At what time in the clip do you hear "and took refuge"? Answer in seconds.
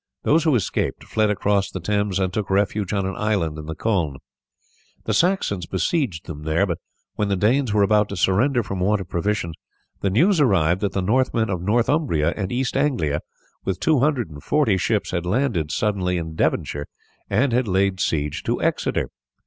2.17-2.91